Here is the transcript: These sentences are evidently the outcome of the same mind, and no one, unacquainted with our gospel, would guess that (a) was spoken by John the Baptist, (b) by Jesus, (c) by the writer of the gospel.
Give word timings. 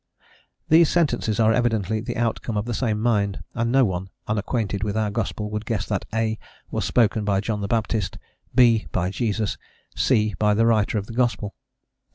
These 0.67 0.89
sentences 0.89 1.39
are 1.39 1.53
evidently 1.53 2.01
the 2.01 2.17
outcome 2.17 2.57
of 2.57 2.65
the 2.65 2.73
same 2.73 2.99
mind, 2.99 3.43
and 3.53 3.71
no 3.71 3.85
one, 3.85 4.09
unacquainted 4.27 4.83
with 4.83 4.97
our 4.97 5.11
gospel, 5.11 5.51
would 5.51 5.63
guess 5.63 5.85
that 5.85 6.05
(a) 6.11 6.39
was 6.71 6.85
spoken 6.85 7.23
by 7.23 7.39
John 7.39 7.61
the 7.61 7.67
Baptist, 7.67 8.17
(b) 8.55 8.87
by 8.91 9.11
Jesus, 9.11 9.59
(c) 9.95 10.33
by 10.39 10.55
the 10.55 10.65
writer 10.65 10.97
of 10.97 11.05
the 11.05 11.13
gospel. 11.13 11.53